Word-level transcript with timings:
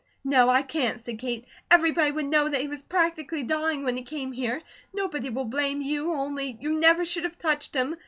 "No, 0.23 0.49
I 0.49 0.63
can't," 0.63 0.99
said 0.99 1.19
Kate. 1.19 1.45
"Everybody 1.69 2.09
would 2.09 2.25
know 2.25 2.49
that 2.49 2.59
he 2.61 2.67
was 2.67 2.81
practically 2.81 3.43
dying 3.43 3.83
when 3.83 3.95
he 3.97 4.01
came 4.01 4.31
here. 4.31 4.63
Nobody 4.91 5.29
will 5.29 5.45
blame 5.45 5.79
you, 5.79 6.11
only, 6.13 6.57
you 6.59 6.71
never 6.73 7.05
should 7.05 7.23
have 7.23 7.37
touched 7.37 7.75
him! 7.75 7.95